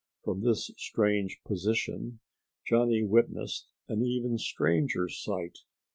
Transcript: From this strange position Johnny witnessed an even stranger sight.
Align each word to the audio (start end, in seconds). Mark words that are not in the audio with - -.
From 0.23 0.41
this 0.41 0.71
strange 0.77 1.37
position 1.45 2.21
Johnny 2.65 3.03
witnessed 3.03 3.67
an 3.87 4.01
even 4.03 4.39
stranger 4.39 5.07
sight. 5.07 5.59